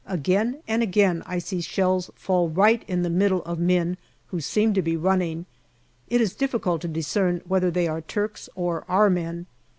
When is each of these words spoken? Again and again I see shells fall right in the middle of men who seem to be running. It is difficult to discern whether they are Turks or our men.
Again 0.07 0.63
and 0.67 0.81
again 0.81 1.21
I 1.27 1.37
see 1.37 1.61
shells 1.61 2.09
fall 2.15 2.49
right 2.49 2.83
in 2.89 3.03
the 3.03 3.09
middle 3.11 3.43
of 3.43 3.59
men 3.59 3.97
who 4.29 4.41
seem 4.41 4.73
to 4.73 4.81
be 4.81 4.97
running. 4.97 5.45
It 6.07 6.19
is 6.21 6.33
difficult 6.33 6.81
to 6.81 6.87
discern 6.87 7.43
whether 7.47 7.69
they 7.69 7.87
are 7.87 8.01
Turks 8.01 8.49
or 8.55 8.83
our 8.89 9.11
men. 9.11 9.45